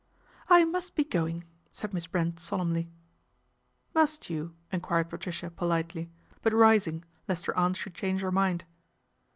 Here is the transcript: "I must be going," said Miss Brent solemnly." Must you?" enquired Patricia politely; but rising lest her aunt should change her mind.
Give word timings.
"I 0.49 0.63
must 0.65 0.95
be 0.95 1.03
going," 1.03 1.43
said 1.71 1.93
Miss 1.93 2.07
Brent 2.07 2.39
solemnly." 2.39 2.89
Must 3.93 4.31
you?" 4.31 4.55
enquired 4.73 5.11
Patricia 5.11 5.51
politely; 5.51 6.09
but 6.41 6.53
rising 6.53 7.05
lest 7.27 7.45
her 7.45 7.55
aunt 7.55 7.77
should 7.77 7.93
change 7.93 8.21
her 8.21 8.31
mind. 8.31 8.65